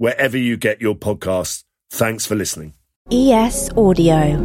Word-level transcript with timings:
wherever 0.00 0.38
you 0.38 0.56
get 0.56 0.80
your 0.80 0.94
podcasts. 0.94 1.62
Thanks 1.90 2.24
for 2.24 2.34
listening. 2.34 2.72
ES 3.12 3.70
Audio. 3.76 4.38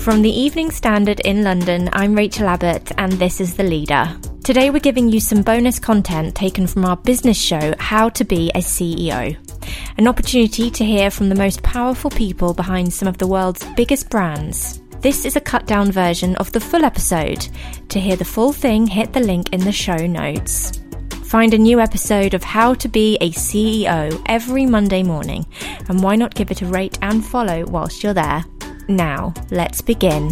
From 0.00 0.20
the 0.20 0.28
Evening 0.28 0.70
Standard 0.70 1.20
in 1.20 1.42
London, 1.42 1.88
I'm 1.94 2.14
Rachel 2.14 2.46
Abbott, 2.46 2.92
and 2.98 3.12
this 3.12 3.40
is 3.40 3.56
The 3.56 3.62
Leader. 3.62 4.14
Today, 4.44 4.68
we're 4.68 4.80
giving 4.80 5.08
you 5.08 5.18
some 5.18 5.40
bonus 5.40 5.78
content 5.78 6.34
taken 6.34 6.66
from 6.66 6.84
our 6.84 6.98
business 6.98 7.40
show, 7.40 7.72
How 7.78 8.10
to 8.10 8.22
Be 8.22 8.50
a 8.54 8.58
CEO. 8.58 9.34
An 9.96 10.08
opportunity 10.08 10.70
to 10.70 10.84
hear 10.84 11.10
from 11.10 11.30
the 11.30 11.34
most 11.34 11.62
powerful 11.62 12.10
people 12.10 12.52
behind 12.52 12.92
some 12.92 13.08
of 13.08 13.16
the 13.16 13.26
world's 13.26 13.64
biggest 13.76 14.10
brands. 14.10 14.82
This 15.00 15.24
is 15.24 15.36
a 15.36 15.40
cut 15.40 15.64
down 15.66 15.90
version 15.90 16.36
of 16.36 16.52
the 16.52 16.60
full 16.60 16.84
episode. 16.84 17.48
To 17.88 17.98
hear 17.98 18.16
the 18.16 18.26
full 18.26 18.52
thing, 18.52 18.86
hit 18.86 19.14
the 19.14 19.20
link 19.20 19.54
in 19.54 19.60
the 19.60 19.72
show 19.72 20.06
notes. 20.06 20.83
Find 21.34 21.52
a 21.52 21.58
new 21.58 21.80
episode 21.80 22.32
of 22.32 22.44
How 22.44 22.74
to 22.74 22.86
Be 22.86 23.18
a 23.20 23.30
CEO 23.30 24.22
every 24.26 24.66
Monday 24.66 25.02
morning, 25.02 25.44
and 25.88 26.00
why 26.00 26.14
not 26.14 26.36
give 26.36 26.52
it 26.52 26.62
a 26.62 26.66
rate 26.66 26.96
and 27.02 27.26
follow 27.26 27.64
whilst 27.66 28.04
you're 28.04 28.14
there? 28.14 28.44
Now, 28.86 29.34
let's 29.50 29.80
begin. 29.80 30.28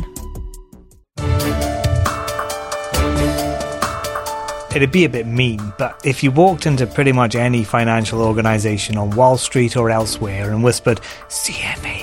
It'd 4.77 4.93
be 4.93 5.05
a 5.05 5.09
bit 5.09 5.27
mean, 5.27 5.73
but 5.77 6.01
if 6.05 6.23
you 6.23 6.31
walked 6.31 6.67
into 6.67 6.87
pretty 6.87 7.11
much 7.11 7.35
any 7.35 7.65
financial 7.65 8.23
organisation 8.23 8.97
on 8.97 9.11
Wall 9.11 9.37
Street 9.37 9.77
or 9.77 9.91
elsewhere 9.91 10.53
and 10.53 10.63
whispered, 10.63 11.01
CFA 11.27 12.02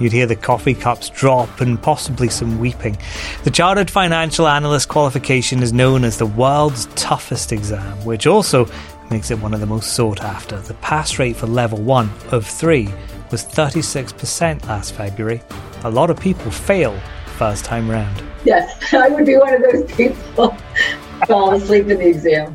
you'd 0.00 0.12
hear 0.12 0.26
the 0.26 0.34
coffee 0.34 0.74
cups 0.74 1.10
drop 1.10 1.60
and 1.60 1.80
possibly 1.80 2.28
some 2.28 2.58
weeping. 2.58 2.98
The 3.44 3.50
Chartered 3.50 3.90
Financial 3.90 4.48
Analyst 4.48 4.88
qualification 4.88 5.62
is 5.62 5.72
known 5.72 6.02
as 6.02 6.16
the 6.16 6.26
world's 6.26 6.86
toughest 6.96 7.52
exam, 7.52 7.96
which 8.04 8.26
also 8.26 8.66
makes 9.10 9.30
it 9.30 9.38
one 9.38 9.54
of 9.54 9.60
the 9.60 9.66
most 9.66 9.92
sought 9.92 10.22
after. 10.22 10.58
The 10.58 10.74
pass 10.74 11.18
rate 11.18 11.36
for 11.36 11.46
level 11.46 11.78
1 11.78 12.10
of 12.32 12.46
3 12.46 12.88
was 13.30 13.44
36% 13.44 14.66
last 14.66 14.94
February. 14.94 15.42
A 15.84 15.90
lot 15.90 16.10
of 16.10 16.18
people 16.18 16.50
fail 16.50 16.98
first 17.36 17.64
time 17.64 17.90
round. 17.90 18.22
Yes, 18.44 18.74
I 18.94 19.08
would 19.08 19.26
be 19.26 19.36
one 19.36 19.54
of 19.54 19.62
those 19.62 19.92
people 19.92 20.56
falling 21.26 21.62
asleep 21.62 21.88
in 21.88 21.98
the 21.98 22.08
exam. 22.08 22.54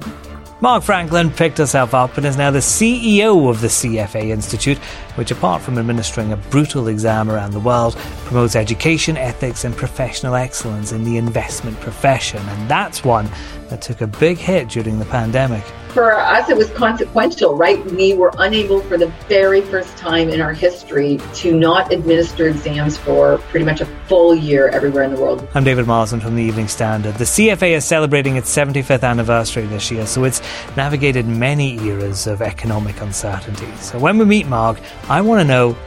Marg 0.61 0.83
Franklin 0.83 1.29
picked 1.31 1.57
herself 1.57 1.93
up 1.93 2.15
and 2.15 2.25
is 2.25 2.37
now 2.37 2.49
the 2.49 2.59
CEO 2.59 3.49
of 3.49 3.59
the 3.59 3.67
CFA 3.67 4.29
Institute, 4.29 4.77
which, 5.15 5.29
apart 5.29 5.61
from 5.61 5.77
administering 5.77 6.31
a 6.31 6.37
brutal 6.37 6.87
exam 6.87 7.29
around 7.29 7.51
the 7.51 7.59
world, 7.59 7.97
promotes 8.23 8.55
education, 8.55 9.17
ethics, 9.17 9.65
and 9.65 9.75
professional 9.75 10.33
excellence 10.33 10.93
in 10.93 11.03
the 11.03 11.17
investment 11.17 11.77
profession. 11.81 12.39
And 12.47 12.69
that's 12.69 13.03
one 13.03 13.29
that 13.67 13.81
took 13.81 13.99
a 13.99 14.07
big 14.07 14.37
hit 14.37 14.69
during 14.69 14.97
the 14.97 15.05
pandemic 15.05 15.65
for 15.95 16.13
us, 16.13 16.49
it 16.49 16.57
was 16.57 16.69
consequential, 16.71 17.55
right? 17.55 17.83
We 17.85 18.15
were 18.15 18.33
unable 18.37 18.81
for 18.81 18.97
the 18.97 19.07
very 19.29 19.61
first 19.61 19.95
time 19.95 20.27
in 20.27 20.41
our 20.41 20.51
history 20.51 21.21
to 21.35 21.57
not 21.57 21.93
administer 21.93 22.49
exams 22.49 22.97
for 22.97 23.37
pretty 23.37 23.65
much 23.65 23.79
a 23.79 23.85
full 24.09 24.35
year 24.35 24.67
everywhere 24.67 25.03
in 25.03 25.15
the 25.15 25.21
world. 25.21 25.47
I'm 25.55 25.63
David 25.63 25.87
Marsden 25.87 26.19
from 26.19 26.35
the 26.35 26.43
Evening 26.43 26.67
Standard. 26.67 27.15
The 27.15 27.23
CFA 27.23 27.77
is 27.77 27.85
celebrating 27.85 28.35
its 28.35 28.53
75th 28.53 29.03
anniversary 29.03 29.67
this 29.67 29.89
year, 29.89 30.05
so 30.05 30.25
it's 30.25 30.41
navigated 30.75 31.27
many 31.27 31.79
eras 31.87 32.27
of 32.27 32.41
economic 32.41 32.99
uncertainty. 32.99 33.71
So 33.77 33.97
when 33.97 34.17
we 34.17 34.25
meet 34.25 34.47
Marg, 34.47 34.77
I 35.07 35.21
want 35.21 35.39
to 35.39 35.47
know 35.47 35.77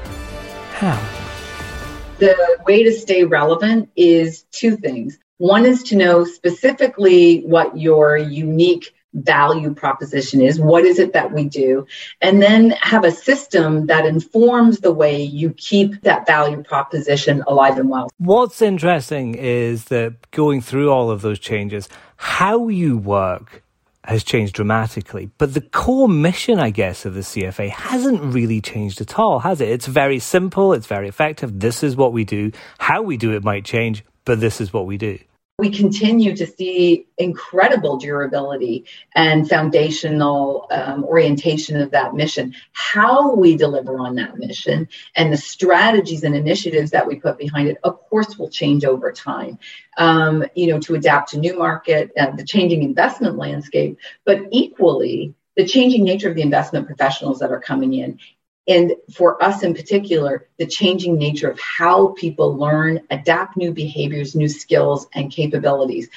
how. 0.72 0.98
The 2.16 2.34
way 2.66 2.82
to 2.82 2.92
stay 2.92 3.24
relevant 3.24 3.90
is 3.94 4.44
two 4.52 4.78
things. 4.78 5.18
One 5.36 5.66
is 5.66 5.82
to 5.84 5.96
know 5.96 6.24
specifically 6.24 7.42
what 7.42 7.76
your 7.76 8.16
unique 8.16 8.94
value 9.24 9.74
proposition 9.74 10.40
is. 10.40 10.60
What 10.60 10.84
is 10.84 10.98
it 10.98 11.12
that 11.12 11.32
we 11.32 11.44
do? 11.44 11.86
And 12.20 12.42
then 12.42 12.70
have 12.80 13.04
a 13.04 13.10
system 13.10 13.86
that 13.86 14.06
informs 14.06 14.80
the 14.80 14.92
way 14.92 15.20
you 15.20 15.50
keep 15.52 16.02
that 16.02 16.26
value 16.26 16.62
proposition 16.62 17.42
alive 17.46 17.78
and 17.78 17.88
well. 17.88 18.10
What's 18.18 18.62
interesting 18.62 19.34
is 19.34 19.86
that 19.86 20.30
going 20.30 20.60
through 20.60 20.90
all 20.90 21.10
of 21.10 21.22
those 21.22 21.38
changes, 21.38 21.88
how 22.16 22.68
you 22.68 22.96
work 22.98 23.62
has 24.04 24.24
changed 24.24 24.54
dramatically. 24.54 25.30
But 25.36 25.52
the 25.52 25.60
core 25.60 26.08
mission, 26.08 26.58
I 26.58 26.70
guess, 26.70 27.04
of 27.04 27.12
the 27.12 27.20
CFA 27.20 27.68
hasn't 27.68 28.22
really 28.22 28.60
changed 28.60 29.02
at 29.02 29.18
all, 29.18 29.40
has 29.40 29.60
it? 29.60 29.68
It's 29.68 29.86
very 29.86 30.18
simple, 30.18 30.72
it's 30.72 30.86
very 30.86 31.08
effective. 31.08 31.60
This 31.60 31.82
is 31.82 31.94
what 31.94 32.14
we 32.14 32.24
do. 32.24 32.50
How 32.78 33.02
we 33.02 33.18
do 33.18 33.32
it 33.32 33.44
might 33.44 33.66
change, 33.66 34.04
but 34.24 34.40
this 34.40 34.62
is 34.62 34.72
what 34.72 34.86
we 34.86 34.96
do 34.96 35.18
we 35.58 35.70
continue 35.70 36.36
to 36.36 36.46
see 36.46 37.08
incredible 37.18 37.96
durability 37.96 38.84
and 39.16 39.48
foundational 39.48 40.68
um, 40.70 41.02
orientation 41.02 41.80
of 41.80 41.90
that 41.90 42.14
mission. 42.14 42.54
How 42.72 43.34
we 43.34 43.56
deliver 43.56 43.98
on 43.98 44.14
that 44.14 44.38
mission 44.38 44.86
and 45.16 45.32
the 45.32 45.36
strategies 45.36 46.22
and 46.22 46.36
initiatives 46.36 46.92
that 46.92 47.08
we 47.08 47.16
put 47.16 47.38
behind 47.38 47.66
it, 47.66 47.78
of 47.82 48.00
course, 48.08 48.38
will 48.38 48.50
change 48.50 48.84
over 48.84 49.10
time. 49.10 49.58
Um, 49.96 50.44
you 50.54 50.68
know, 50.68 50.78
to 50.78 50.94
adapt 50.94 51.30
to 51.30 51.38
new 51.38 51.58
market, 51.58 52.12
uh, 52.16 52.30
the 52.30 52.44
changing 52.44 52.84
investment 52.84 53.36
landscape, 53.36 53.98
but 54.24 54.42
equally 54.52 55.34
the 55.56 55.66
changing 55.66 56.04
nature 56.04 56.28
of 56.28 56.36
the 56.36 56.42
investment 56.42 56.86
professionals 56.86 57.40
that 57.40 57.50
are 57.50 57.58
coming 57.58 57.94
in 57.94 58.20
and 58.68 58.92
for 59.12 59.42
us 59.42 59.62
in 59.62 59.74
particular, 59.74 60.46
the 60.58 60.66
changing 60.66 61.16
nature 61.16 61.50
of 61.50 61.58
how 61.58 62.08
people 62.18 62.56
learn, 62.56 63.00
adapt 63.10 63.56
new 63.56 63.72
behaviors, 63.72 64.34
new 64.34 64.48
skills, 64.48 65.06
and 65.14 65.32
capabilities. 65.32 66.10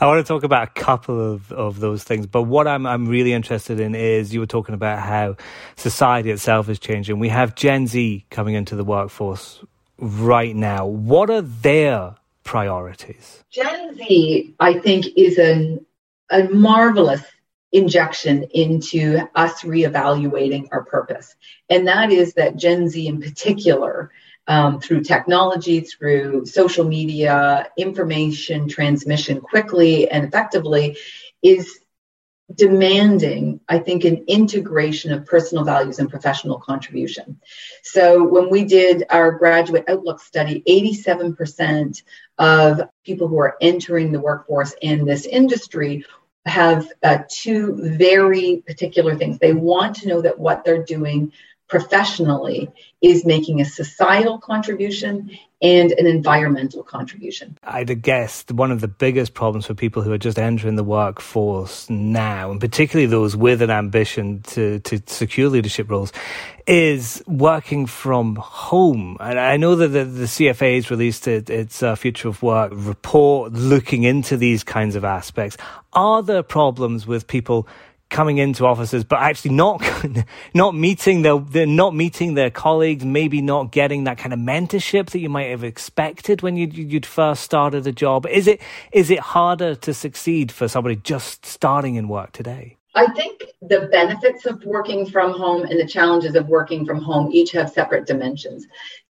I 0.00 0.06
want 0.06 0.24
to 0.24 0.28
talk 0.28 0.44
about 0.44 0.68
a 0.68 0.80
couple 0.80 1.20
of, 1.20 1.52
of 1.52 1.80
those 1.80 2.04
things, 2.04 2.26
but 2.26 2.42
what 2.42 2.66
I'm 2.66 2.86
I'm 2.86 3.06
really 3.06 3.32
interested 3.32 3.80
in 3.80 3.94
is 3.94 4.32
you 4.32 4.40
were 4.40 4.46
talking 4.46 4.74
about 4.74 5.00
how 5.00 5.36
society 5.76 6.30
itself 6.30 6.68
is 6.68 6.78
changing. 6.78 7.18
We 7.18 7.28
have 7.28 7.54
Gen 7.54 7.86
Z 7.86 8.24
coming 8.30 8.54
into 8.54 8.76
the 8.76 8.84
workforce 8.84 9.62
right 9.98 10.54
now. 10.54 10.86
What 10.86 11.28
are 11.30 11.42
their 11.42 12.16
priorities? 12.44 13.44
Gen 13.50 13.96
Z, 13.96 14.54
I 14.58 14.78
think, 14.78 15.06
is 15.16 15.38
an 15.38 15.84
a 16.30 16.44
marvelous 16.44 17.22
injection 17.72 18.44
into 18.52 19.18
us 19.34 19.62
reevaluating 19.62 20.68
our 20.72 20.84
purpose. 20.84 21.34
And 21.68 21.86
that 21.88 22.10
is 22.10 22.34
that 22.34 22.56
Gen 22.56 22.88
Z 22.88 23.06
in 23.06 23.20
particular, 23.20 24.10
um, 24.46 24.80
through 24.80 25.02
technology, 25.02 25.80
through 25.80 26.46
social 26.46 26.84
media, 26.84 27.68
information 27.76 28.68
transmission 28.68 29.40
quickly 29.40 30.10
and 30.10 30.24
effectively, 30.24 30.98
is 31.42 31.80
demanding, 32.54 33.60
I 33.68 33.78
think, 33.78 34.04
an 34.04 34.24
integration 34.26 35.12
of 35.12 35.26
personal 35.26 35.64
values 35.64 35.98
and 35.98 36.10
professional 36.10 36.58
contribution. 36.58 37.40
So 37.82 38.24
when 38.24 38.50
we 38.50 38.64
did 38.64 39.04
our 39.08 39.32
graduate 39.32 39.84
outlook 39.88 40.20
study, 40.20 40.62
87% 40.68 42.02
of 42.38 42.82
people 43.04 43.28
who 43.28 43.38
are 43.38 43.56
entering 43.60 44.10
the 44.10 44.20
workforce 44.20 44.74
in 44.80 45.04
this 45.04 45.26
industry 45.26 46.04
have 46.50 46.88
uh, 47.02 47.18
two 47.28 47.76
very 47.96 48.62
particular 48.66 49.16
things. 49.16 49.38
They 49.38 49.52
want 49.52 49.96
to 49.96 50.08
know 50.08 50.20
that 50.20 50.38
what 50.38 50.64
they're 50.64 50.84
doing 50.84 51.32
professionally 51.70 52.68
is 53.00 53.24
making 53.24 53.60
a 53.60 53.64
societal 53.64 54.38
contribution 54.38 55.30
and 55.62 55.92
an 55.92 56.06
environmental 56.06 56.82
contribution. 56.82 57.56
I'd 57.62 57.88
have 57.90 58.02
guessed 58.02 58.50
one 58.50 58.72
of 58.72 58.80
the 58.80 58.88
biggest 58.88 59.34
problems 59.34 59.66
for 59.66 59.74
people 59.74 60.02
who 60.02 60.12
are 60.12 60.18
just 60.18 60.38
entering 60.38 60.76
the 60.76 60.84
workforce 60.84 61.88
now, 61.88 62.50
and 62.50 62.60
particularly 62.60 63.06
those 63.06 63.36
with 63.36 63.62
an 63.62 63.70
ambition 63.70 64.42
to, 64.48 64.80
to 64.80 65.00
secure 65.06 65.48
leadership 65.48 65.88
roles, 65.90 66.12
is 66.66 67.22
working 67.26 67.86
from 67.86 68.36
home. 68.36 69.16
And 69.20 69.38
I 69.38 69.56
know 69.56 69.76
that 69.76 69.88
the, 69.88 70.04
the 70.04 70.24
CFA 70.24 70.76
has 70.76 70.90
released 70.90 71.28
it, 71.28 71.48
its 71.50 71.82
uh, 71.82 71.94
Future 71.94 72.28
of 72.28 72.42
Work 72.42 72.72
report 72.74 73.52
looking 73.52 74.02
into 74.02 74.36
these 74.36 74.64
kinds 74.64 74.96
of 74.96 75.04
aspects. 75.04 75.56
Are 75.92 76.22
there 76.22 76.42
problems 76.42 77.06
with 77.06 77.26
people 77.26 77.68
coming 78.10 78.38
into 78.38 78.66
offices, 78.66 79.04
but 79.04 79.20
actually 79.20 79.52
not 79.52 79.82
not 80.54 80.74
meeting 80.74 81.22
their 81.22 81.38
they're 81.38 81.66
not 81.66 81.94
meeting 81.94 82.34
their 82.34 82.50
colleagues, 82.50 83.04
maybe 83.04 83.40
not 83.40 83.72
getting 83.72 84.04
that 84.04 84.18
kind 84.18 84.32
of 84.32 84.38
mentorship 84.38 85.10
that 85.10 85.20
you 85.20 85.28
might 85.28 85.50
have 85.50 85.64
expected 85.64 86.42
when 86.42 86.56
you'd, 86.56 86.76
you'd 86.76 87.06
first 87.06 87.42
started 87.42 87.86
a 87.86 87.92
job. 87.92 88.26
Is 88.26 88.46
it 88.46 88.60
is 88.92 89.10
it 89.10 89.20
harder 89.20 89.74
to 89.76 89.94
succeed 89.94 90.52
for 90.52 90.68
somebody 90.68 90.96
just 90.96 91.46
starting 91.46 91.94
in 91.94 92.08
work 92.08 92.32
today? 92.32 92.76
I 92.94 93.06
think 93.12 93.44
the 93.62 93.88
benefits 93.92 94.46
of 94.46 94.64
working 94.64 95.06
from 95.06 95.32
home 95.32 95.62
and 95.62 95.78
the 95.78 95.86
challenges 95.86 96.34
of 96.34 96.48
working 96.48 96.84
from 96.84 97.00
home 97.00 97.30
each 97.32 97.52
have 97.52 97.70
separate 97.70 98.06
dimensions. 98.06 98.66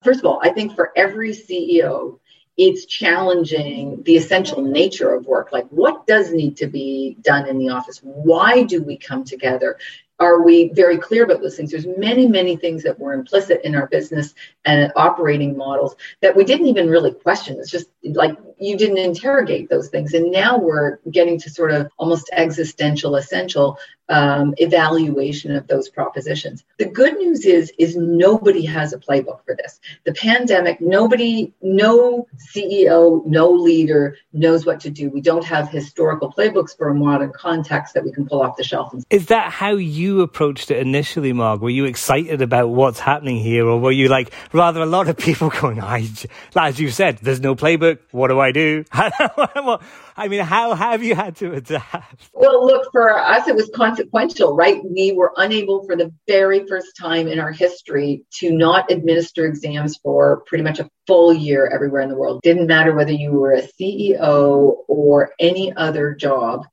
First 0.03 0.19
of 0.19 0.25
all, 0.25 0.41
I 0.43 0.49
think 0.49 0.75
for 0.75 0.91
every 0.97 1.31
CEO, 1.31 2.19
it's 2.63 2.85
challenging 2.85 4.03
the 4.03 4.15
essential 4.15 4.61
nature 4.61 5.11
of 5.15 5.25
work. 5.25 5.51
Like, 5.51 5.67
what 5.69 6.05
does 6.05 6.31
need 6.31 6.57
to 6.57 6.67
be 6.67 7.17
done 7.21 7.47
in 7.47 7.57
the 7.57 7.69
office? 7.69 7.99
Why 8.03 8.61
do 8.61 8.83
we 8.83 8.97
come 8.97 9.23
together? 9.23 9.79
Are 10.19 10.43
we 10.43 10.69
very 10.69 10.99
clear 10.99 11.23
about 11.23 11.41
those 11.41 11.57
things? 11.57 11.71
There's 11.71 11.87
many, 11.87 12.27
many 12.27 12.55
things 12.55 12.83
that 12.83 12.99
were 12.99 13.13
implicit 13.13 13.61
in 13.63 13.73
our 13.73 13.87
business 13.87 14.35
and 14.63 14.93
operating 14.95 15.57
models 15.57 15.95
that 16.21 16.35
we 16.35 16.43
didn't 16.43 16.67
even 16.67 16.87
really 16.87 17.11
question. 17.11 17.57
It's 17.59 17.71
just 17.71 17.87
like 18.03 18.37
you 18.59 18.77
didn't 18.77 18.99
interrogate 18.99 19.67
those 19.67 19.89
things. 19.89 20.13
And 20.13 20.31
now 20.31 20.59
we're 20.59 20.99
getting 21.09 21.39
to 21.39 21.49
sort 21.49 21.71
of 21.71 21.89
almost 21.97 22.29
existential, 22.31 23.15
essential 23.15 23.79
um, 24.11 24.53
evaluation 24.57 25.55
of 25.55 25.67
those 25.67 25.89
propositions. 25.89 26.63
The 26.77 26.85
good 26.85 27.17
news 27.17 27.45
is, 27.45 27.71
is 27.79 27.95
nobody 27.95 28.65
has 28.65 28.93
a 28.93 28.99
playbook 28.99 29.43
for 29.45 29.55
this. 29.55 29.79
The 30.05 30.13
pandemic, 30.13 30.81
nobody, 30.81 31.53
no 31.61 32.27
CEO, 32.53 33.25
no 33.25 33.49
leader 33.51 34.17
knows 34.33 34.65
what 34.65 34.81
to 34.81 34.89
do. 34.89 35.09
We 35.09 35.21
don't 35.21 35.45
have 35.45 35.69
historical 35.69 36.31
playbooks 36.31 36.77
for 36.77 36.89
a 36.89 36.93
modern 36.93 37.31
context 37.31 37.93
that 37.93 38.03
we 38.03 38.11
can 38.11 38.27
pull 38.27 38.41
off 38.41 38.57
the 38.57 38.63
shelf. 38.63 38.93
And- 38.93 39.05
Is 39.09 39.27
that 39.27 39.51
how 39.51 39.71
you 39.75 40.21
approached 40.21 40.69
it 40.71 40.79
initially, 40.79 41.33
Marg? 41.33 41.61
Were 41.61 41.69
you 41.69 41.85
excited 41.85 42.41
about 42.41 42.69
what's 42.69 42.99
happening 42.99 43.37
here, 43.37 43.65
or 43.65 43.79
were 43.79 43.91
you 43.91 44.09
like 44.09 44.31
rather 44.53 44.81
a 44.81 44.85
lot 44.85 45.07
of 45.07 45.17
people 45.17 45.49
going, 45.61 45.79
"I, 45.79 46.07
as 46.55 46.79
you 46.79 46.89
said, 46.89 47.19
there's 47.19 47.39
no 47.41 47.55
playbook. 47.55 47.99
What 48.11 48.27
do 48.27 48.39
I 48.39 48.51
do?" 48.51 48.83
I 48.93 50.27
mean, 50.27 50.41
how 50.41 50.75
have 50.75 51.03
you 51.03 51.15
had 51.15 51.37
to 51.37 51.53
adapt? 51.53 52.29
Well, 52.33 52.65
look, 52.65 52.91
for 52.91 53.17
us, 53.17 53.47
it 53.47 53.55
was 53.55 53.69
consequential, 54.01 54.55
right? 54.55 54.81
We 54.83 55.11
were 55.13 55.33
unable 55.37 55.85
for 55.85 55.95
the 55.95 56.13
very 56.27 56.65
first 56.67 56.97
time 56.99 57.27
in 57.27 57.39
our 57.39 57.51
history 57.51 58.23
to 58.39 58.51
not 58.51 58.91
administer 58.91 59.45
exams 59.45 59.97
for 59.97 60.43
pretty 60.45 60.63
much 60.63 60.79
a 60.79 60.89
full 61.07 61.33
year 61.33 61.67
everywhere 61.67 62.01
in 62.01 62.09
the 62.09 62.17
world. 62.17 62.41
Didn't 62.43 62.67
matter 62.67 62.93
whether 62.93 63.11
you 63.11 63.31
were 63.31 63.53
a 63.53 63.67
CEO 63.67 64.77
or 64.87 65.31
any 65.39 65.73
other 65.75 66.13
job 66.13 66.65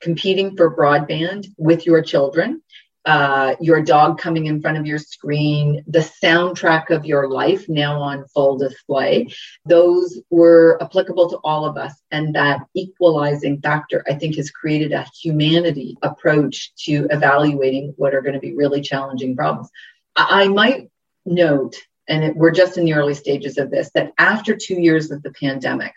competing 0.00 0.56
for 0.56 0.74
broadband 0.74 1.46
with 1.58 1.86
your 1.86 2.02
children 2.02 2.62
uh, 3.06 3.54
your 3.60 3.82
dog 3.82 4.18
coming 4.18 4.46
in 4.46 4.60
front 4.60 4.76
of 4.76 4.86
your 4.86 4.98
screen, 4.98 5.82
the 5.86 6.08
soundtrack 6.22 6.90
of 6.90 7.06
your 7.06 7.28
life 7.28 7.68
now 7.68 8.00
on 8.00 8.26
full 8.28 8.58
display. 8.58 9.28
Those 9.64 10.20
were 10.28 10.78
applicable 10.82 11.30
to 11.30 11.38
all 11.38 11.64
of 11.64 11.78
us. 11.78 11.94
And 12.10 12.34
that 12.34 12.60
equalizing 12.74 13.60
factor, 13.62 14.04
I 14.06 14.14
think, 14.14 14.36
has 14.36 14.50
created 14.50 14.92
a 14.92 15.06
humanity 15.20 15.96
approach 16.02 16.74
to 16.84 17.06
evaluating 17.10 17.94
what 17.96 18.14
are 18.14 18.22
going 18.22 18.34
to 18.34 18.40
be 18.40 18.54
really 18.54 18.82
challenging 18.82 19.34
problems. 19.34 19.70
I, 20.14 20.44
I 20.44 20.48
might 20.48 20.90
note, 21.24 21.76
and 22.06 22.24
it, 22.24 22.36
we're 22.36 22.50
just 22.50 22.76
in 22.76 22.84
the 22.84 22.94
early 22.94 23.14
stages 23.14 23.56
of 23.56 23.70
this, 23.70 23.90
that 23.94 24.12
after 24.18 24.54
two 24.54 24.78
years 24.78 25.10
of 25.10 25.22
the 25.22 25.32
pandemic, 25.32 25.94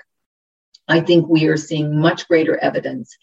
I 0.88 1.02
think 1.02 1.28
we 1.28 1.48
are 1.48 1.58
seeing 1.58 2.00
much 2.00 2.28
greater 2.28 2.58
evidence 2.58 3.18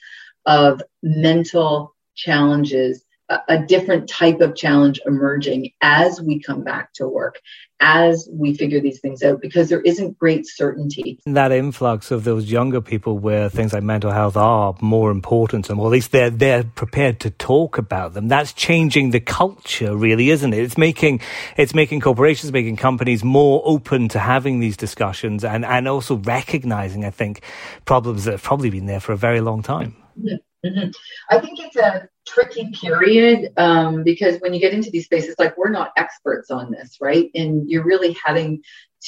of 0.45 0.83
mental 1.03 1.95
challenges 2.15 3.05
a 3.49 3.65
different 3.65 4.09
type 4.09 4.41
of 4.41 4.57
challenge 4.57 5.01
emerging 5.07 5.71
as 5.81 6.21
we 6.21 6.41
come 6.41 6.65
back 6.65 6.93
to 6.95 7.07
work, 7.07 7.41
as 7.79 8.29
we 8.33 8.55
figure 8.55 8.81
these 8.81 8.99
things 8.99 9.23
out, 9.23 9.41
because 9.41 9.69
there 9.69 9.81
isn't 9.83 10.19
great 10.19 10.47
certainty. 10.47 11.21
That 11.27 11.53
influx 11.53 12.11
of 12.11 12.25
those 12.25 12.51
younger 12.51 12.81
people 12.81 13.19
where 13.19 13.49
things 13.49 13.73
like 13.73 13.85
mental 13.85 14.11
health 14.11 14.37
are 14.37 14.75
more 14.81 15.13
important 15.13 15.67
to 15.67 15.73
them, 15.73 15.79
or 15.79 15.87
at 15.87 15.93
least 15.93 16.11
they're, 16.11 16.31
they're 16.31 16.65
prepared 16.65 17.21
to 17.21 17.31
talk 17.31 17.79
about 17.79 18.15
them. 18.15 18.27
That's 18.27 18.53
changing 18.53 19.11
the 19.11 19.21
culture, 19.21 19.97
really, 19.97 20.31
isn't 20.31 20.53
it? 20.53 20.63
It's 20.65 20.77
making, 20.77 21.21
it's 21.57 21.73
making 21.73 22.01
corporations, 22.01 22.53
making 22.53 22.77
companies 22.77 23.23
more 23.23 23.63
open 23.65 24.09
to 24.09 24.19
having 24.19 24.59
these 24.59 24.77
discussions 24.77 25.45
and, 25.45 25.65
and 25.65 25.87
also 25.87 26.17
recognizing, 26.17 27.05
I 27.05 27.11
think, 27.11 27.43
problems 27.85 28.25
that 28.25 28.33
have 28.33 28.43
probably 28.43 28.71
been 28.71 28.87
there 28.87 29.01
for 29.01 29.13
a 29.13 29.17
very 29.17 29.41
long 29.41 29.63
time. 29.63 29.95
Mm-hmm. 30.19 30.35
Mm-hmm. 30.67 30.91
I 31.31 31.39
think 31.39 31.59
it's 31.59 31.77
a 31.77 32.07
tricky 32.33 32.71
period 32.71 33.53
um, 33.57 34.03
because 34.03 34.39
when 34.41 34.55
you 34.55 34.61
get 34.61 34.73
into 34.73 34.91
these 34.91 35.05
spaces, 35.05 35.35
like 35.39 35.57
we're 35.57 35.71
not 35.71 35.93
experts 35.97 36.51
on 36.51 36.71
this, 36.71 36.99
right? 37.01 37.31
And 37.35 37.69
you're 37.69 37.85
really 37.85 38.17
having 38.25 38.63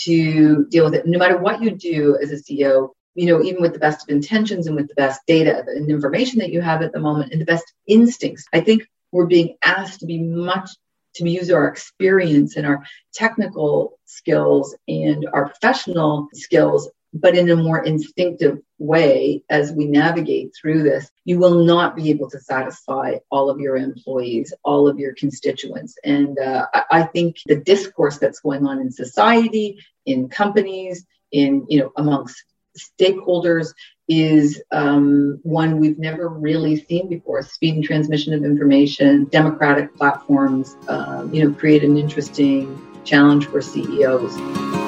to 0.05 0.67
deal 0.67 0.85
with 0.85 0.95
it. 0.95 1.07
No 1.07 1.19
matter 1.19 1.39
what 1.39 1.63
you 1.63 1.71
do 1.71 2.19
as 2.21 2.33
a 2.33 2.37
CEO, 2.37 2.91
you 3.15 3.27
know, 3.27 3.43
even 3.43 3.63
with 3.63 3.75
the 3.75 3.79
best 3.79 4.03
of 4.03 4.15
intentions 4.15 4.67
and 4.67 4.75
with 4.75 4.89
the 4.89 4.95
best 4.95 5.21
data 5.27 5.65
and 5.67 5.91
information 5.91 6.39
that 6.39 6.51
you 6.51 6.61
have 6.61 6.83
at 6.83 6.93
the 6.93 7.01
moment 7.01 7.33
and 7.33 7.41
the 7.41 7.47
best 7.47 7.73
instincts, 7.87 8.47
I 8.53 8.61
think 8.61 8.87
we're 9.13 9.27
being 9.27 9.57
asked 9.63 10.01
to 10.01 10.07
be 10.07 10.19
much 10.19 10.71
to 11.17 11.29
use 11.29 11.51
our 11.51 11.69
experience 11.69 12.57
and 12.57 12.67
our 12.67 12.83
technical 13.13 13.99
skills 14.07 14.75
and 14.89 15.29
our 15.33 15.49
professional 15.49 16.29
skills 16.33 16.89
but 17.13 17.37
in 17.37 17.51
a 17.51 17.57
more 17.57 17.85
instinctive 17.85 18.59
way 18.79 19.43
as 19.51 19.73
we 19.73 19.87
navigate 19.87 20.53
through 20.55 20.83
this, 20.83 21.11
you 21.25 21.39
will 21.39 21.65
not 21.65 21.95
be 21.95 22.11
able 22.11 22.29
to 22.31 22.41
satisfy 22.41 23.17
all 23.31 23.51
of 23.51 23.61
your 23.61 23.77
employees, 23.77 24.53
all 24.65 24.89
of 24.89 24.99
your 24.99 25.15
constituents. 25.15 25.97
And 26.05 26.39
uh, 26.39 26.67
I 26.91 27.03
think 27.05 27.37
the 27.47 27.57
discourse 27.57 28.19
that's 28.19 28.41
going 28.41 28.67
on 28.67 28.81
in 28.81 28.91
society, 28.91 29.79
in 30.07 30.29
companies, 30.29 31.07
in 31.31 31.67
you 31.69 31.81
know 31.81 31.93
amongst 31.97 32.45
stakeholders 32.77 33.75
is 34.09 34.63
um, 34.73 35.39
one 35.43 35.79
we've 35.79 35.99
never 35.99 36.29
really 36.29 36.85
seen 36.85 37.09
before. 37.09 37.43
Speed 37.43 37.77
and 37.77 37.85
transmission 37.85 38.35
of 38.35 38.45
information, 38.45 39.25
democratic 39.27 39.95
platforms, 39.95 40.77
um, 40.89 41.33
you 41.33 41.45
know, 41.45 41.55
create 41.55 41.85
an 41.85 41.97
interesting 41.97 42.81
challenge 43.05 43.47
for 43.47 43.61
CEOs. 43.61 44.82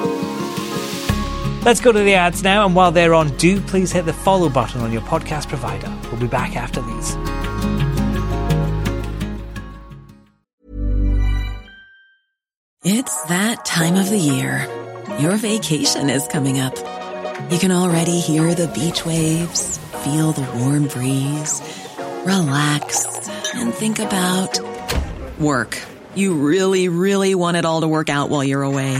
Let's 1.65 1.81
go 1.81 1.91
to 1.91 1.97
the 1.97 2.13
ads 2.13 2.43
now, 2.43 2.67
and 2.67 2.75
while 2.75 2.91
they're 2.91 3.15
on, 3.15 3.35
do 3.37 3.59
please 3.59 3.91
hit 3.91 4.05
the 4.05 4.13
follow 4.13 4.49
button 4.49 4.81
on 4.81 4.93
your 4.93 5.01
podcast 5.01 5.49
provider. 5.49 5.91
We'll 6.11 6.21
be 6.21 6.27
back 6.27 6.55
after 6.55 6.79
these. 6.79 7.15
It's 12.83 13.19
that 13.23 13.65
time 13.65 13.95
of 13.95 14.11
the 14.11 14.19
year. 14.19 14.67
Your 15.17 15.37
vacation 15.37 16.11
is 16.11 16.27
coming 16.27 16.59
up. 16.59 16.75
You 17.49 17.57
can 17.57 17.71
already 17.71 18.19
hear 18.19 18.53
the 18.53 18.67
beach 18.67 19.03
waves, 19.03 19.79
feel 20.03 20.33
the 20.33 20.47
warm 20.59 20.87
breeze, 20.87 21.63
relax, 22.27 23.27
and 23.55 23.73
think 23.73 23.97
about 23.97 24.59
work. 25.39 25.81
You 26.13 26.35
really, 26.35 26.89
really 26.89 27.33
want 27.33 27.57
it 27.57 27.65
all 27.65 27.81
to 27.81 27.87
work 27.87 28.09
out 28.09 28.29
while 28.29 28.43
you're 28.43 28.61
away. 28.61 28.99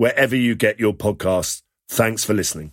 wherever 0.00 0.34
you 0.34 0.54
get 0.54 0.80
your 0.80 0.94
podcasts. 0.94 1.60
Thanks 1.90 2.24
for 2.24 2.32
listening. 2.32 2.72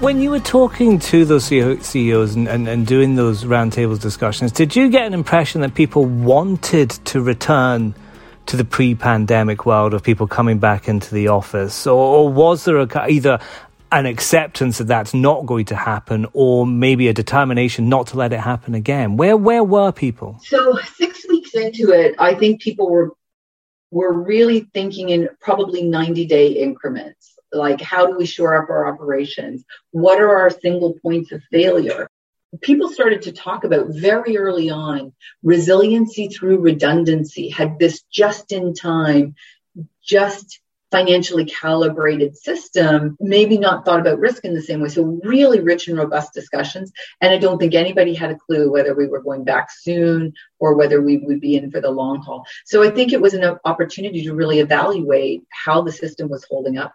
When 0.00 0.22
you 0.22 0.30
were 0.30 0.40
talking 0.40 0.98
to 0.98 1.26
those 1.26 1.44
CEOs 1.44 2.34
and, 2.34 2.48
and, 2.48 2.66
and 2.66 2.86
doing 2.86 3.16
those 3.16 3.44
roundtables 3.44 4.00
discussions, 4.00 4.50
did 4.50 4.74
you 4.74 4.88
get 4.88 5.06
an 5.06 5.12
impression 5.12 5.60
that 5.60 5.74
people 5.74 6.06
wanted 6.06 6.88
to 7.04 7.20
return 7.20 7.94
to 8.46 8.56
the 8.56 8.64
pre-pandemic 8.64 9.66
world 9.66 9.92
of 9.92 10.02
people 10.02 10.26
coming 10.26 10.58
back 10.58 10.88
into 10.88 11.14
the 11.14 11.28
office, 11.28 11.86
or, 11.86 12.16
or 12.16 12.32
was 12.32 12.64
there 12.64 12.78
a, 12.78 13.10
either 13.10 13.38
an 13.92 14.06
acceptance 14.06 14.78
that 14.78 14.86
that's 14.86 15.12
not 15.12 15.44
going 15.44 15.66
to 15.66 15.76
happen, 15.76 16.26
or 16.32 16.66
maybe 16.66 17.08
a 17.08 17.12
determination 17.12 17.90
not 17.90 18.06
to 18.06 18.16
let 18.16 18.32
it 18.32 18.40
happen 18.40 18.74
again? 18.74 19.18
Where 19.18 19.36
where 19.36 19.62
were 19.62 19.92
people? 19.92 20.40
So 20.42 20.78
into 21.54 21.90
it, 21.92 22.14
I 22.18 22.34
think 22.34 22.60
people 22.60 22.90
were 22.90 23.12
were 23.90 24.12
really 24.12 24.60
thinking 24.72 25.10
in 25.10 25.28
probably 25.40 25.82
90 25.82 26.26
day 26.26 26.48
increments. 26.48 27.34
Like 27.52 27.80
how 27.80 28.06
do 28.06 28.16
we 28.16 28.24
shore 28.24 28.62
up 28.62 28.70
our 28.70 28.86
operations? 28.86 29.64
What 29.90 30.18
are 30.18 30.38
our 30.38 30.50
single 30.50 30.94
points 30.94 31.30
of 31.30 31.42
failure? 31.50 32.08
People 32.62 32.88
started 32.88 33.22
to 33.22 33.32
talk 33.32 33.64
about 33.64 33.88
very 33.90 34.38
early 34.38 34.70
on 34.70 35.12
resiliency 35.42 36.28
through 36.28 36.60
redundancy 36.60 37.50
had 37.50 37.78
this 37.78 38.02
just 38.10 38.52
in 38.52 38.72
time 38.72 39.34
just 40.02 40.60
financially 40.92 41.46
calibrated 41.46 42.36
system 42.36 43.16
maybe 43.18 43.58
not 43.58 43.84
thought 43.84 43.98
about 43.98 44.18
risk 44.18 44.44
in 44.44 44.54
the 44.54 44.62
same 44.62 44.80
way 44.80 44.88
so 44.88 45.18
really 45.24 45.60
rich 45.60 45.88
and 45.88 45.98
robust 45.98 46.32
discussions 46.32 46.92
and 47.20 47.32
i 47.32 47.38
don't 47.38 47.58
think 47.58 47.74
anybody 47.74 48.14
had 48.14 48.30
a 48.30 48.36
clue 48.36 48.70
whether 48.70 48.94
we 48.94 49.08
were 49.08 49.22
going 49.22 49.42
back 49.42 49.70
soon 49.70 50.32
or 50.60 50.74
whether 50.74 51.02
we 51.02 51.16
would 51.16 51.40
be 51.40 51.56
in 51.56 51.70
for 51.70 51.80
the 51.80 51.90
long 51.90 52.20
haul 52.22 52.44
so 52.64 52.82
i 52.82 52.90
think 52.90 53.12
it 53.12 53.20
was 53.20 53.34
an 53.34 53.56
opportunity 53.64 54.22
to 54.22 54.34
really 54.34 54.60
evaluate 54.60 55.42
how 55.50 55.82
the 55.82 55.92
system 55.92 56.28
was 56.28 56.44
holding 56.48 56.78
up 56.78 56.94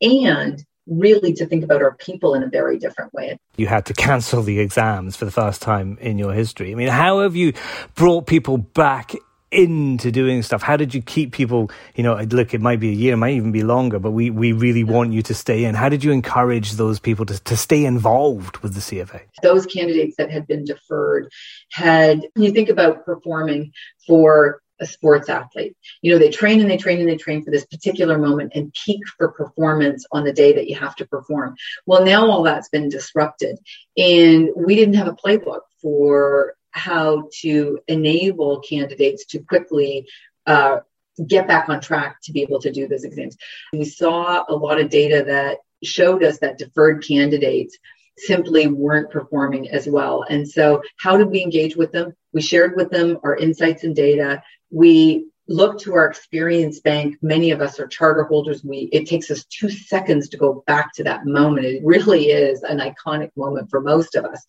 and 0.00 0.64
really 0.86 1.32
to 1.34 1.46
think 1.46 1.64
about 1.64 1.82
our 1.82 1.94
people 1.94 2.34
in 2.34 2.42
a 2.42 2.48
very 2.48 2.78
different 2.78 3.12
way. 3.14 3.38
You 3.56 3.66
had 3.66 3.86
to 3.86 3.94
cancel 3.94 4.42
the 4.42 4.60
exams 4.60 5.16
for 5.16 5.24
the 5.24 5.30
first 5.30 5.62
time 5.62 5.98
in 6.00 6.18
your 6.18 6.32
history. 6.32 6.72
I 6.72 6.74
mean, 6.74 6.88
how 6.88 7.20
have 7.20 7.36
you 7.36 7.54
brought 7.94 8.26
people 8.26 8.58
back 8.58 9.14
into 9.54 10.10
doing 10.10 10.42
stuff? 10.42 10.62
How 10.62 10.76
did 10.76 10.94
you 10.94 11.02
keep 11.02 11.32
people, 11.32 11.70
you 11.94 12.02
know, 12.02 12.14
look, 12.14 12.54
it 12.54 12.60
might 12.60 12.80
be 12.80 12.90
a 12.90 12.92
year, 12.92 13.14
it 13.14 13.18
might 13.18 13.34
even 13.34 13.52
be 13.52 13.62
longer, 13.62 13.98
but 13.98 14.10
we, 14.10 14.30
we 14.30 14.52
really 14.52 14.84
want 14.84 15.12
you 15.12 15.22
to 15.22 15.34
stay 15.34 15.64
in. 15.64 15.74
How 15.74 15.88
did 15.88 16.02
you 16.02 16.12
encourage 16.12 16.72
those 16.72 16.98
people 16.98 17.24
to, 17.26 17.42
to 17.44 17.56
stay 17.56 17.84
involved 17.84 18.58
with 18.58 18.74
the 18.74 18.80
CFA? 18.80 19.22
Those 19.42 19.66
candidates 19.66 20.16
that 20.18 20.30
had 20.30 20.46
been 20.46 20.64
deferred 20.64 21.30
had, 21.72 22.26
you 22.36 22.52
think 22.52 22.68
about 22.68 23.04
performing 23.04 23.72
for 24.06 24.60
a 24.80 24.86
sports 24.86 25.28
athlete. 25.28 25.76
You 26.02 26.12
know, 26.12 26.18
they 26.18 26.30
train 26.30 26.60
and 26.60 26.70
they 26.70 26.76
train 26.76 27.00
and 27.00 27.08
they 27.08 27.16
train 27.16 27.44
for 27.44 27.50
this 27.50 27.66
particular 27.66 28.18
moment 28.18 28.52
and 28.54 28.74
peak 28.84 29.00
for 29.16 29.30
performance 29.32 30.04
on 30.12 30.24
the 30.24 30.32
day 30.32 30.52
that 30.52 30.68
you 30.68 30.76
have 30.76 30.96
to 30.96 31.06
perform. 31.06 31.54
Well, 31.86 32.04
now 32.04 32.28
all 32.28 32.42
that's 32.42 32.68
been 32.68 32.88
disrupted. 32.88 33.58
And 33.96 34.48
we 34.56 34.74
didn't 34.74 34.94
have 34.94 35.08
a 35.08 35.12
playbook 35.12 35.60
for 35.80 36.54
how 36.74 37.28
to 37.40 37.78
enable 37.88 38.60
candidates 38.60 39.24
to 39.26 39.38
quickly 39.38 40.06
uh, 40.46 40.78
get 41.26 41.46
back 41.46 41.68
on 41.68 41.80
track 41.80 42.16
to 42.24 42.32
be 42.32 42.42
able 42.42 42.60
to 42.60 42.72
do 42.72 42.88
those 42.88 43.04
exams. 43.04 43.36
We 43.72 43.84
saw 43.84 44.44
a 44.48 44.54
lot 44.54 44.80
of 44.80 44.90
data 44.90 45.24
that 45.26 45.58
showed 45.82 46.24
us 46.24 46.38
that 46.40 46.58
deferred 46.58 47.04
candidates 47.06 47.78
simply 48.18 48.66
weren't 48.66 49.10
performing 49.10 49.70
as 49.70 49.88
well. 49.88 50.24
And 50.28 50.48
so, 50.48 50.82
how 50.98 51.16
did 51.16 51.30
we 51.30 51.42
engage 51.42 51.76
with 51.76 51.92
them? 51.92 52.14
We 52.32 52.42
shared 52.42 52.76
with 52.76 52.90
them 52.90 53.18
our 53.22 53.36
insights 53.36 53.84
and 53.84 53.94
data. 53.94 54.42
We 54.70 55.26
look 55.46 55.78
to 55.80 55.94
our 55.94 56.06
experience 56.06 56.80
bank. 56.80 57.16
Many 57.22 57.50
of 57.50 57.60
us 57.60 57.78
are 57.78 57.86
charter 57.86 58.24
holders. 58.24 58.64
We 58.64 58.88
it 58.92 59.06
takes 59.06 59.30
us 59.30 59.44
two 59.44 59.70
seconds 59.70 60.28
to 60.30 60.36
go 60.36 60.64
back 60.66 60.92
to 60.94 61.04
that 61.04 61.26
moment. 61.26 61.66
It 61.66 61.84
really 61.84 62.30
is 62.30 62.62
an 62.62 62.78
iconic 62.78 63.30
moment 63.36 63.70
for 63.70 63.80
most 63.80 64.16
of 64.16 64.24
us. 64.24 64.44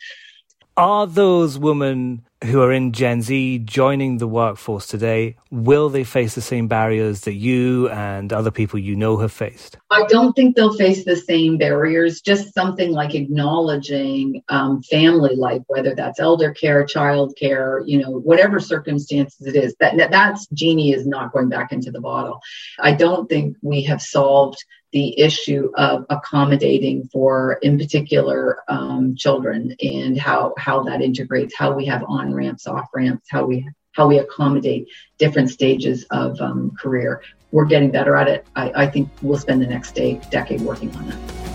Are 0.77 1.07
those 1.07 1.57
women 1.57 2.25
who 2.45 2.61
are 2.61 2.71
in 2.71 2.91
Gen 2.91 3.21
Z 3.21 3.59
joining 3.59 4.17
the 4.17 4.27
workforce 4.27 4.87
today, 4.87 5.35
will 5.51 5.89
they 5.89 6.03
face 6.03 6.35
the 6.35 6.41
same 6.41 6.67
barriers 6.67 7.21
that 7.21 7.33
you 7.33 7.89
and 7.89 8.31
other 8.31 8.51
people 8.51 8.79
you 8.79 8.95
know 8.95 9.17
have 9.17 9.31
faced? 9.31 9.77
I 9.91 10.03
don't 10.07 10.33
think 10.33 10.55
they'll 10.55 10.73
face 10.75 11.05
the 11.05 11.15
same 11.15 11.57
barriers, 11.57 12.21
just 12.21 12.53
something 12.53 12.91
like 12.91 13.15
acknowledging 13.15 14.43
um, 14.49 14.81
family 14.83 15.35
life, 15.35 15.61
whether 15.67 15.95
that's 15.95 16.19
elder 16.19 16.51
care, 16.53 16.85
child 16.85 17.35
care, 17.37 17.81
you 17.85 18.01
know, 18.01 18.11
whatever 18.11 18.59
circumstances 18.59 19.45
it 19.45 19.55
is. 19.55 19.75
That 19.79 19.97
that's 20.11 20.47
genie 20.47 20.93
is 20.93 21.05
not 21.05 21.31
going 21.33 21.49
back 21.49 21.71
into 21.71 21.91
the 21.91 22.01
bottle. 22.01 22.39
I 22.79 22.93
don't 22.93 23.27
think 23.27 23.57
we 23.61 23.83
have 23.83 24.01
solved 24.01 24.63
the 24.95 25.19
issue 25.19 25.69
of 25.75 26.05
accommodating 26.09 27.09
for, 27.11 27.59
in 27.61 27.77
particular, 27.77 28.59
um, 28.69 29.13
children 29.17 29.75
and 29.81 30.17
how 30.17 30.53
how 30.57 30.83
that 30.83 31.01
integrates, 31.01 31.53
how 31.53 31.73
we 31.73 31.85
have 31.85 32.01
on 32.07 32.33
ramps, 32.35 32.67
off 32.67 32.89
ramps, 32.93 33.27
how 33.29 33.45
we 33.45 33.67
how 33.93 34.07
we 34.07 34.19
accommodate 34.19 34.87
different 35.17 35.49
stages 35.49 36.05
of 36.11 36.39
um, 36.41 36.71
career. 36.77 37.21
We're 37.51 37.65
getting 37.65 37.91
better 37.91 38.15
at 38.17 38.27
it. 38.27 38.45
I, 38.55 38.83
I 38.83 38.87
think 38.87 39.09
we'll 39.21 39.37
spend 39.37 39.61
the 39.61 39.67
next 39.67 39.95
day, 39.95 40.19
decade 40.29 40.61
working 40.61 40.93
on 40.97 41.07
that. 41.07 41.45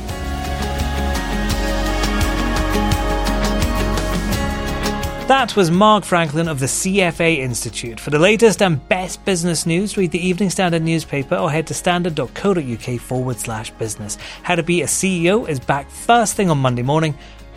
That 5.31 5.55
was 5.55 5.71
Marg 5.71 6.03
Franklin 6.03 6.49
of 6.49 6.59
the 6.59 6.67
CFA 6.67 7.39
Institute. 7.39 8.01
For 8.01 8.11
the 8.11 8.19
latest 8.19 8.61
and 8.61 8.89
best 8.89 9.25
business 9.25 9.65
news, 9.65 9.97
read 9.97 10.11
the 10.11 10.19
Evening 10.19 10.51
Standard 10.51 10.83
newspaper 10.83 11.37
or 11.37 11.49
head 11.53 11.69
to 11.69 11.75
standard.co.uk 11.75 13.01
forward 13.01 13.39
slash 13.39 13.71
business. 13.71 14.19
How 14.43 14.57
to 14.57 14.65
be 14.65 14.83
a 14.83 14.87
CEO 14.87 15.49
is 15.49 15.61
back 15.61 15.89
first 15.89 16.35
thing 16.35 16.51
on 16.51 16.59
Monday 16.59 16.83
morning. 16.83 17.15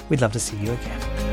We'd 0.08 0.22
love 0.22 0.34
to 0.34 0.40
see 0.40 0.58
you 0.58 0.74
again. 0.74 1.33